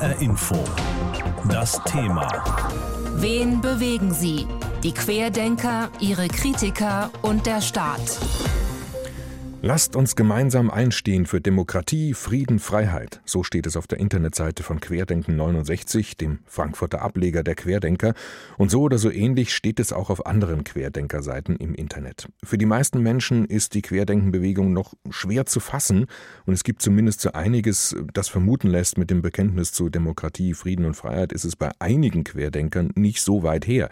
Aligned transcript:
HR 0.00 0.22
Info. 0.22 0.56
Das 1.50 1.78
Thema. 1.84 2.26
Wen 3.16 3.60
bewegen 3.60 4.14
sie? 4.14 4.46
Die 4.82 4.92
Querdenker, 4.92 5.90
ihre 6.00 6.28
Kritiker 6.28 7.10
und 7.20 7.44
der 7.44 7.60
Staat. 7.60 8.00
Lasst 9.62 9.94
uns 9.94 10.16
gemeinsam 10.16 10.70
einstehen 10.70 11.26
für 11.26 11.42
Demokratie, 11.42 12.14
Frieden, 12.14 12.60
Freiheit. 12.60 13.20
So 13.26 13.42
steht 13.42 13.66
es 13.66 13.76
auf 13.76 13.86
der 13.86 14.00
Internetseite 14.00 14.62
von 14.62 14.80
Querdenken 14.80 15.36
69, 15.36 16.16
dem 16.16 16.38
Frankfurter 16.46 17.02
Ableger 17.02 17.42
der 17.42 17.56
Querdenker. 17.56 18.14
Und 18.56 18.70
so 18.70 18.80
oder 18.80 18.96
so 18.96 19.10
ähnlich 19.10 19.54
steht 19.54 19.78
es 19.78 19.92
auch 19.92 20.08
auf 20.08 20.24
anderen 20.24 20.64
Querdenkerseiten 20.64 21.56
im 21.56 21.74
Internet. 21.74 22.26
Für 22.42 22.56
die 22.56 22.64
meisten 22.64 23.02
Menschen 23.02 23.44
ist 23.44 23.74
die 23.74 23.82
Querdenkenbewegung 23.82 24.72
noch 24.72 24.94
schwer 25.10 25.44
zu 25.44 25.60
fassen. 25.60 26.06
Und 26.46 26.54
es 26.54 26.64
gibt 26.64 26.80
zumindest 26.80 27.20
so 27.20 27.32
einiges, 27.32 27.94
das 28.14 28.30
vermuten 28.30 28.68
lässt, 28.68 28.96
mit 28.96 29.10
dem 29.10 29.20
Bekenntnis 29.20 29.72
zu 29.72 29.90
Demokratie, 29.90 30.54
Frieden 30.54 30.86
und 30.86 30.94
Freiheit 30.94 31.34
ist 31.34 31.44
es 31.44 31.54
bei 31.54 31.70
einigen 31.80 32.24
Querdenkern 32.24 32.92
nicht 32.94 33.20
so 33.20 33.42
weit 33.42 33.66
her. 33.66 33.90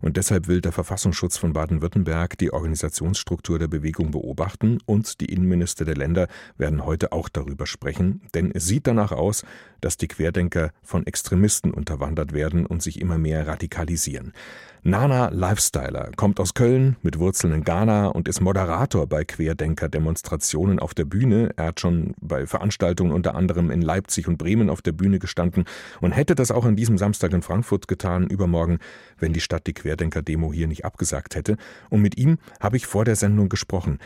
Und 0.00 0.16
deshalb 0.16 0.46
will 0.46 0.60
der 0.60 0.70
Verfassungsschutz 0.70 1.36
von 1.36 1.54
Baden-Württemberg 1.54 2.38
die 2.38 2.52
Organisationsstruktur 2.52 3.58
der 3.58 3.66
Bewegung 3.66 4.12
beobachten 4.12 4.78
und 4.86 5.07
die 5.16 5.32
Innenminister 5.32 5.84
der 5.84 5.96
Länder 5.96 6.28
werden 6.56 6.84
heute 6.84 7.12
auch 7.12 7.28
darüber 7.28 7.66
sprechen, 7.66 8.22
denn 8.34 8.50
es 8.52 8.66
sieht 8.66 8.86
danach 8.86 9.12
aus, 9.12 9.44
dass 9.80 9.96
die 9.96 10.08
Querdenker 10.08 10.70
von 10.82 11.06
Extremisten 11.06 11.72
unterwandert 11.72 12.32
werden 12.32 12.66
und 12.66 12.82
sich 12.82 13.00
immer 13.00 13.18
mehr 13.18 13.46
radikalisieren. 13.46 14.32
Nana 14.84 15.28
Lifestyler 15.30 16.12
kommt 16.16 16.38
aus 16.38 16.54
Köln 16.54 16.96
mit 17.02 17.18
Wurzeln 17.18 17.52
in 17.52 17.64
Ghana 17.64 18.06
und 18.06 18.28
ist 18.28 18.40
Moderator 18.40 19.06
bei 19.06 19.24
Querdenker-Demonstrationen 19.24 20.78
auf 20.78 20.94
der 20.94 21.04
Bühne. 21.04 21.50
Er 21.56 21.66
hat 21.66 21.80
schon 21.80 22.14
bei 22.20 22.46
Veranstaltungen 22.46 23.12
unter 23.12 23.34
anderem 23.34 23.70
in 23.70 23.82
Leipzig 23.82 24.28
und 24.28 24.38
Bremen 24.38 24.70
auf 24.70 24.80
der 24.80 24.92
Bühne 24.92 25.18
gestanden 25.18 25.64
und 26.00 26.12
hätte 26.12 26.34
das 26.34 26.50
auch 26.50 26.64
an 26.64 26.76
diesem 26.76 26.96
Samstag 26.96 27.32
in 27.32 27.42
Frankfurt 27.42 27.88
getan, 27.88 28.28
übermorgen, 28.28 28.78
wenn 29.18 29.32
die 29.32 29.40
Stadt 29.40 29.66
die 29.66 29.74
Querdenker-Demo 29.74 30.52
hier 30.52 30.68
nicht 30.68 30.84
abgesagt 30.84 31.34
hätte. 31.34 31.56
Und 31.90 32.00
mit 32.00 32.16
ihm 32.16 32.38
habe 32.60 32.76
ich 32.76 32.86
vor 32.86 33.04
der 33.04 33.16
Sendung 33.16 33.48
gesprochen. 33.48 33.98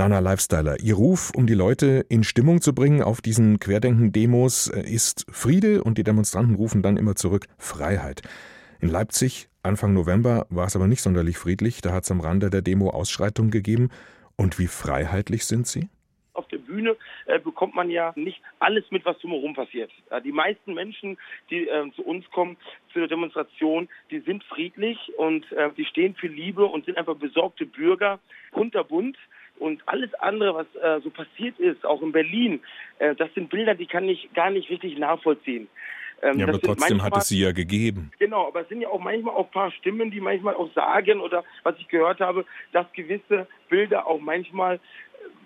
Nana 0.00 0.20
Lifestyler, 0.20 0.80
Ihr 0.80 0.94
Ruf, 0.94 1.30
um 1.34 1.46
die 1.46 1.52
Leute 1.52 2.06
in 2.08 2.24
Stimmung 2.24 2.62
zu 2.62 2.74
bringen 2.74 3.02
auf 3.02 3.20
diesen 3.20 3.58
Querdenken-Demos, 3.58 4.68
äh, 4.68 4.80
ist 4.80 5.26
Friede 5.30 5.84
und 5.84 5.98
die 5.98 6.04
Demonstranten 6.04 6.54
rufen 6.54 6.80
dann 6.80 6.96
immer 6.96 7.16
zurück 7.16 7.48
Freiheit. 7.58 8.22
In 8.80 8.88
Leipzig 8.88 9.50
Anfang 9.62 9.92
November 9.92 10.46
war 10.48 10.66
es 10.66 10.74
aber 10.74 10.86
nicht 10.86 11.02
sonderlich 11.02 11.36
friedlich, 11.36 11.82
da 11.82 11.92
hat 11.92 12.04
es 12.04 12.10
am 12.10 12.22
Rande 12.22 12.48
der 12.48 12.62
Demo 12.62 12.88
Ausschreitungen 12.88 13.50
gegeben. 13.50 13.90
Und 14.38 14.58
wie 14.58 14.68
freiheitlich 14.68 15.44
sind 15.44 15.66
Sie? 15.66 15.90
Auf 16.32 16.48
der 16.48 16.56
Bühne 16.56 16.96
äh, 17.26 17.38
bekommt 17.38 17.74
man 17.74 17.90
ja 17.90 18.14
nicht 18.16 18.40
alles 18.58 18.84
mit, 18.90 19.04
was 19.04 19.18
drumherum 19.18 19.52
passiert. 19.52 19.90
Äh, 20.08 20.22
die 20.22 20.32
meisten 20.32 20.72
Menschen, 20.72 21.18
die 21.50 21.68
äh, 21.68 21.92
zu 21.94 22.06
uns 22.06 22.24
kommen, 22.30 22.56
zu 22.94 23.00
der 23.00 23.08
Demonstration, 23.08 23.86
die 24.10 24.20
sind 24.20 24.44
friedlich 24.44 24.96
und 25.18 25.52
äh, 25.52 25.68
die 25.76 25.84
stehen 25.84 26.14
für 26.14 26.28
Liebe 26.28 26.64
und 26.64 26.86
sind 26.86 26.96
einfach 26.96 27.16
besorgte 27.16 27.66
Bürger, 27.66 28.18
kunterbunt. 28.52 29.18
Und 29.60 29.82
alles 29.86 30.12
andere, 30.14 30.54
was 30.54 30.66
äh, 30.82 31.02
so 31.02 31.10
passiert 31.10 31.58
ist, 31.58 31.84
auch 31.84 32.00
in 32.00 32.12
Berlin, 32.12 32.60
äh, 32.98 33.14
das 33.14 33.32
sind 33.34 33.50
Bilder, 33.50 33.74
die 33.74 33.86
kann 33.86 34.08
ich 34.08 34.30
gar 34.34 34.50
nicht 34.50 34.70
richtig 34.70 34.98
nachvollziehen. 34.98 35.68
Ähm, 36.22 36.38
ja, 36.38 36.46
aber 36.46 36.60
trotzdem 36.60 36.96
manchmal, 36.96 37.06
hat 37.06 37.16
es 37.18 37.28
sie 37.28 37.40
ja 37.40 37.52
gegeben. 37.52 38.10
Genau, 38.18 38.46
aber 38.46 38.62
es 38.62 38.68
sind 38.68 38.80
ja 38.80 38.88
auch 38.88 39.00
manchmal 39.00 39.34
auch 39.34 39.46
ein 39.46 39.52
paar 39.52 39.70
Stimmen, 39.72 40.10
die 40.10 40.20
manchmal 40.20 40.54
auch 40.54 40.72
sagen 40.72 41.20
oder 41.20 41.44
was 41.62 41.76
ich 41.78 41.88
gehört 41.88 42.20
habe, 42.20 42.46
dass 42.72 42.90
gewisse 42.92 43.46
Bilder 43.68 44.06
auch 44.06 44.18
manchmal, 44.18 44.76
äh, 44.76 44.78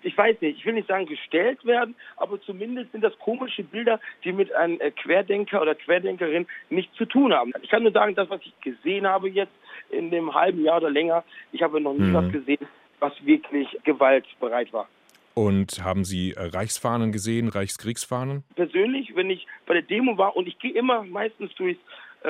ich 0.03 0.17
weiß 0.17 0.41
nicht, 0.41 0.59
ich 0.59 0.65
will 0.65 0.75
nicht 0.75 0.89
sagen 0.89 1.07
gestellt 1.07 1.65
werden, 1.65 1.97
aber 2.17 2.41
zumindest 2.41 2.93
sind 2.93 3.03
das 3.03 3.19
komische 3.19 3.65
Bilder, 3.65 3.99
die 4.23 4.33
mit 4.33 4.53
einem 4.55 4.81
äh, 4.81 4.93
Querdenker 4.93 5.61
oder 5.61 5.75
Querdenkerin 5.75 6.47
nichts 6.71 6.97
zu 6.97 7.05
tun 7.05 7.35
haben. 7.35 7.53
Ich 7.63 7.71
kann 7.71 7.83
nur 7.83 7.93
sagen, 7.93 8.15
das, 8.15 8.31
was 8.31 8.41
ich 8.45 8.61
gesehen 8.61 9.09
habe 9.09 9.29
jetzt 9.29 9.55
in 9.91 10.13
dem 10.13 10.35
halben 10.35 10.63
Jahr 10.63 10.77
oder 10.77 10.91
länger, 10.91 11.25
ich 11.51 11.63
habe 11.63 11.81
noch 11.81 11.95
nie 11.95 12.11
mhm. 12.11 12.15
was 12.15 12.33
gesehen, 12.33 12.67
was 13.01 13.13
wirklich 13.25 13.69
gewaltbereit 13.85 14.73
war. 14.73 14.89
Und 15.35 15.83
haben 15.83 16.05
Sie 16.05 16.33
äh, 16.33 16.43
Reichsfahnen 16.43 17.11
gesehen, 17.11 17.49
Reichskriegsfahnen? 17.49 18.45
Persönlich, 18.55 19.17
wenn 19.17 19.31
ich 19.31 19.47
bei 19.67 19.75
der 19.75 19.83
Demo 19.83 20.17
war 20.17 20.37
und 20.37 20.47
ich 20.47 20.59
gehe 20.61 20.73
immer 20.73 21.03
meistens 21.03 21.53
durchs 21.57 21.81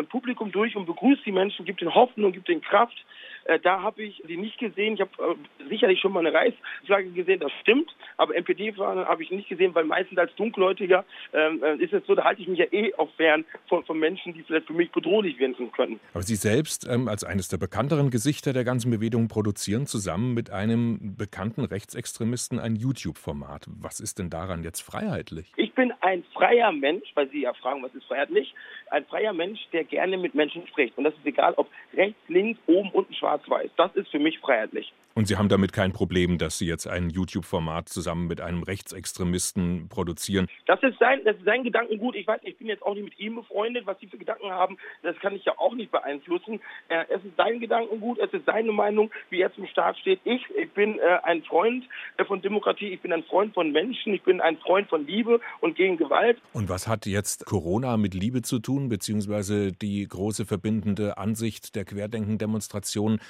Publikum 0.03 0.53
durch 0.53 0.77
und 0.77 0.87
begrüße 0.87 1.23
die 1.25 1.33
Menschen, 1.33 1.65
gibt 1.65 1.81
ihnen 1.81 1.95
Hoffnung, 1.95 2.33
gibt 2.33 2.49
ihnen 2.49 2.61
Kraft. 2.61 3.05
Äh, 3.45 3.61
da 3.61 3.83
habe 3.83 4.03
ich 4.03 4.23
sie 4.27 4.37
nicht 4.37 4.59
gesehen. 4.59 4.95
Ich 4.95 5.01
habe 5.01 5.11
äh, 5.19 5.69
sicherlich 5.69 6.01
schon 6.01 6.13
mal 6.13 6.27
eine 6.27 6.33
Reichsflagge 6.33 7.11
gesehen, 7.11 7.41
das 7.41 7.53
stimmt. 7.61 7.95
Aber 8.17 8.35
NPD-Fahnen 8.35 9.07
habe 9.07 9.23
ich 9.23 9.31
nicht 9.31 9.49
gesehen, 9.49 9.75
weil 9.75 9.85
meistens 9.85 10.19
als 10.19 10.35
Dunkelhäutiger 10.37 11.05
ähm, 11.33 11.63
äh, 11.63 11.77
ist 11.77 11.93
es 11.93 12.05
so, 12.07 12.15
da 12.15 12.25
halte 12.25 12.43
ich 12.43 12.49
mich 12.49 12.59
ja 12.59 12.67
eh 12.71 12.95
auch 12.95 13.11
fern 13.17 13.45
von, 13.69 13.85
von 13.85 13.99
Menschen, 13.99 14.33
die 14.35 14.43
vielleicht 14.43 14.67
für 14.67 14.73
mich 14.73 14.91
bedrohlich 14.93 15.39
werden 15.39 15.55
könnten. 15.73 16.01
Aber 16.13 16.23
Sie 16.23 16.37
selbst 16.37 16.89
ähm, 16.89 17.09
als 17.09 17.25
eines 17.25 17.49
der 17.49 17.59
bekannteren 17.59 18.11
Gesichter 18.11 18.53
der 18.53 18.65
ganzen 18.65 18.91
Bewegung 18.91 19.29
produzieren 19.29 19.87
zusammen 19.87 20.35
mit 20.35 20.51
einem 20.51 21.17
bekannten 21.17 21.65
Rechtsextremisten 21.65 22.59
ein 22.59 22.77
YouTube-Format. 22.77 23.67
Was 23.81 24.01
ist 24.01 24.19
denn 24.19 24.31
daran 24.31 24.63
jetzt 24.63 24.81
freiheitlich? 24.81 25.53
Ich 25.57 25.73
bin 25.75 25.93
ein 26.01 26.25
freier 26.33 26.73
Mensch, 26.73 27.11
weil 27.15 27.29
Sie 27.31 27.43
ja 27.43 27.53
fragen, 27.55 27.83
was 27.83 27.95
ist 27.95 28.05
freiheitlich? 28.05 28.55
Ein 28.91 29.05
freier 29.07 29.33
Mensch, 29.33 29.61
der 29.73 29.84
gerne 29.85 30.17
mit 30.19 30.35
Menschen 30.35 30.67
spricht. 30.67 30.97
Und 30.99 31.05
das 31.05 31.15
ist 31.15 31.27
egal, 31.27 31.55
ob 31.57 31.69
rechts, 31.95 32.19
links, 32.29 32.61
oben, 32.67 32.91
unten, 32.91 33.15
schwarz-weiß. 33.15 33.71
Das 33.77 33.95
ist 33.95 34.09
für 34.09 34.19
mich 34.19 34.39
freiheitlich. 34.39 34.93
Und 35.17 35.29
Sie 35.29 35.37
haben 35.37 35.49
damit 35.49 35.73
kein 35.73 35.93
Problem, 35.93 36.39
dass 36.39 36.59
Sie 36.59 36.67
jetzt 36.67 36.89
ein 36.89 37.09
YouTube-Format 37.09 37.89
zusammen 37.89 38.27
mit 38.27 38.41
einem 38.41 38.65
Rechtsextremisten 38.65 39.89
produzieren? 39.89 40.49
Das 40.67 40.83
ist 40.83 40.99
sein, 40.99 41.21
das 41.25 41.37
ist 41.37 41.45
sein 41.45 41.63
Gedankengut. 41.63 42.17
Ich 42.17 42.27
weiß, 42.27 42.41
ich 42.43 42.59
bin 42.59 42.67
jetzt 42.67 42.83
auch 42.83 42.95
nicht 42.95 43.05
mit 43.05 43.19
ihm 43.21 43.37
befreundet. 43.37 43.87
Was 43.87 43.99
Sie 44.01 44.09
für 44.09 44.19
Gedanken 44.19 44.51
haben, 44.51 44.77
das 45.05 45.17
kann 45.21 45.37
ich 45.37 45.45
ja 45.45 45.53
auch 45.57 45.73
nicht 45.75 45.93
beeinflussen. 45.93 46.61
Äh, 46.89 47.05
es 47.11 47.25
ist 47.25 47.37
sein 47.37 47.61
Gedankengut, 47.61 48.19
es 48.19 48.33
ist 48.33 48.45
seine 48.45 48.73
Meinung, 48.73 49.11
wie 49.31 49.41
er 49.41 49.55
zum 49.55 49.69
Staat 49.69 49.97
steht. 49.99 50.19
Ich, 50.25 50.43
ich 50.57 50.71
bin 50.73 50.99
äh, 50.99 51.21
ein 51.23 51.45
Freund 51.45 51.85
äh, 52.17 52.25
von 52.25 52.43
Demokratie, 52.43 52.89
ich 52.89 53.01
bin 53.01 53.13
ein 53.13 53.23
Freund 53.23 53.55
von 53.55 53.71
Menschen, 53.71 54.15
ich 54.15 54.23
bin 54.23 54.41
ein 54.41 54.57
Freund 54.59 54.89
von 54.89 55.07
Liebe 55.07 55.41
und 55.61 55.77
gegen 55.77 55.97
Gewalt. 55.97 56.39
Und 56.53 56.69
was 56.69 56.89
hat 56.89 57.07
jetzt 57.07 57.47
Corona 57.47 57.97
mit 57.97 58.15
Liebe 58.15 58.43
zu 58.43 58.59
tun, 58.59 58.89
beziehungsweise 58.89 59.74
die 59.83 60.07
große 60.07 60.47
verbindende 60.47 61.19
Ansicht 61.19 61.75
der 61.75 61.85
Querdenken-Demonstration, 61.85 63.21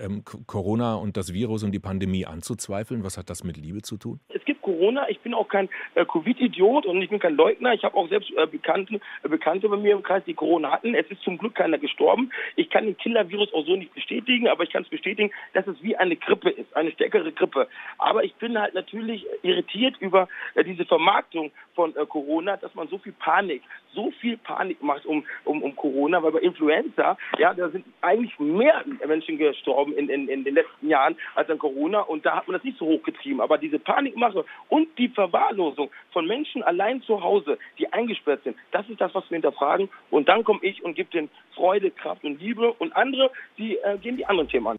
ähm, 0.00 0.24
Corona 0.24 0.94
und 0.94 1.16
das 1.16 1.32
Virus 1.32 1.62
und 1.62 1.72
die 1.72 1.78
Pandemie 1.78 2.26
anzuzweifeln? 2.26 3.04
Was 3.04 3.18
hat 3.18 3.30
das 3.30 3.44
mit 3.44 3.56
Liebe 3.56 3.82
zu 3.82 3.96
tun? 3.96 4.20
Es 4.28 4.44
gibt 4.44 4.55
Corona. 4.66 5.08
Ich 5.08 5.20
bin 5.20 5.32
auch 5.32 5.46
kein 5.46 5.68
äh, 5.94 6.04
Covid-Idiot 6.04 6.86
und 6.86 7.00
ich 7.00 7.08
bin 7.08 7.20
kein 7.20 7.36
Leugner. 7.36 7.72
Ich 7.72 7.84
habe 7.84 7.96
auch 7.96 8.08
selbst 8.08 8.32
äh, 8.36 8.46
Bekannte, 8.46 9.00
äh, 9.22 9.28
Bekannte 9.28 9.68
bei 9.68 9.76
mir 9.76 9.92
im 9.92 10.02
Kreis, 10.02 10.24
die 10.26 10.34
Corona 10.34 10.72
hatten. 10.72 10.96
Es 10.96 11.06
ist 11.08 11.22
zum 11.22 11.38
Glück 11.38 11.54
keiner 11.54 11.78
gestorben. 11.78 12.32
Ich 12.56 12.68
kann 12.68 12.84
den 12.84 12.96
Killer-Virus 12.96 13.54
auch 13.54 13.64
so 13.64 13.76
nicht 13.76 13.94
bestätigen, 13.94 14.48
aber 14.48 14.64
ich 14.64 14.70
kann 14.70 14.82
es 14.82 14.88
bestätigen, 14.88 15.30
dass 15.54 15.68
es 15.68 15.80
wie 15.82 15.96
eine 15.96 16.16
Grippe 16.16 16.50
ist, 16.50 16.76
eine 16.76 16.90
stärkere 16.90 17.30
Grippe. 17.30 17.68
Aber 17.98 18.24
ich 18.24 18.34
bin 18.34 18.58
halt 18.58 18.74
natürlich 18.74 19.24
irritiert 19.42 19.94
über 20.00 20.28
äh, 20.56 20.64
diese 20.64 20.84
Vermarktung 20.84 21.52
von 21.76 21.94
äh, 21.94 22.04
Corona, 22.06 22.56
dass 22.56 22.74
man 22.74 22.88
so 22.88 22.98
viel 22.98 23.12
Panik, 23.12 23.62
so 23.94 24.10
viel 24.20 24.36
Panik 24.36 24.82
macht 24.82 25.06
um, 25.06 25.24
um, 25.44 25.62
um 25.62 25.76
Corona, 25.76 26.22
weil 26.22 26.32
bei 26.32 26.40
Influenza, 26.40 27.16
ja, 27.38 27.54
da 27.54 27.68
sind 27.68 27.84
eigentlich 28.00 28.36
mehr 28.40 28.84
Menschen 29.06 29.38
gestorben 29.38 29.92
in, 29.92 30.08
in, 30.08 30.28
in 30.28 30.42
den 30.42 30.54
letzten 30.54 30.88
Jahren 30.88 31.16
als 31.36 31.48
an 31.50 31.58
Corona 31.58 32.00
und 32.00 32.26
da 32.26 32.36
hat 32.36 32.48
man 32.48 32.56
das 32.56 32.64
nicht 32.64 32.78
so 32.78 32.86
hochgetrieben. 32.86 33.40
Aber 33.40 33.58
diese 33.58 33.78
Panikmache 33.78 34.44
und 34.68 34.88
die 34.98 35.08
Verwahrlosung 35.08 35.90
von 36.12 36.26
Menschen 36.26 36.62
allein 36.62 37.02
zu 37.02 37.22
Hause, 37.22 37.58
die 37.78 37.92
eingesperrt 37.92 38.42
sind, 38.44 38.56
das 38.72 38.88
ist 38.88 39.00
das, 39.00 39.14
was 39.14 39.24
wir 39.30 39.36
hinterfragen. 39.36 39.88
Und 40.10 40.28
dann 40.28 40.44
komme 40.44 40.60
ich 40.62 40.82
und 40.84 40.94
gebe 40.94 41.10
denen 41.10 41.30
Freude, 41.54 41.90
Kraft 41.90 42.24
und 42.24 42.40
Liebe. 42.40 42.72
Und 42.72 42.94
andere, 42.96 43.30
die 43.58 43.76
äh, 43.76 43.98
gehen 43.98 44.16
die 44.16 44.26
anderen 44.26 44.48
Themen 44.48 44.66
an. 44.68 44.78